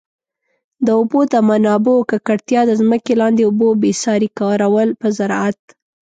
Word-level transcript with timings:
د 0.85 0.87
اوبو 0.99 1.19
د 1.33 1.35
منابعو 1.49 2.07
ککړتیا، 2.11 2.61
د 2.65 2.71
ځمکي 2.81 3.13
لاندي 3.21 3.43
اوبو 3.45 3.67
بي 3.81 3.91
ساري 4.03 4.29
کارول 4.39 4.89
په 5.01 5.07
زراعت. 5.17 5.61